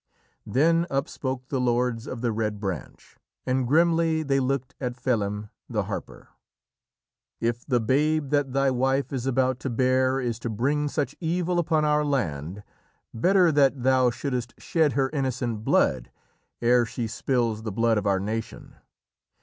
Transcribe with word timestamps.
Then 0.47 0.87
up 0.89 1.07
spoke 1.07 1.47
the 1.49 1.61
lords 1.61 2.07
of 2.07 2.21
the 2.21 2.31
Red 2.31 2.59
Branch, 2.59 3.17
and 3.45 3.67
grimly 3.67 4.23
they 4.23 4.39
looked 4.39 4.73
at 4.81 4.97
Felim 4.99 5.51
the 5.69 5.83
Harper: 5.83 6.29
"If 7.39 7.63
the 7.67 7.79
babe 7.79 8.31
that 8.31 8.51
thy 8.51 8.71
wife 8.71 9.13
is 9.13 9.27
about 9.27 9.59
to 9.59 9.69
bear 9.69 10.19
is 10.19 10.39
to 10.39 10.49
bring 10.49 10.87
such 10.87 11.15
evil 11.19 11.59
upon 11.59 11.85
our 11.85 12.03
land, 12.03 12.63
better 13.13 13.51
that 13.51 13.83
thou 13.83 14.09
shouldst 14.09 14.55
shed 14.59 14.93
her 14.93 15.11
innocent 15.11 15.63
blood 15.63 16.09
ere 16.63 16.83
she 16.83 17.05
spills 17.05 17.61
the 17.61 17.71
blood 17.71 17.99
of 17.99 18.07
our 18.07 18.19
nation." 18.19 18.77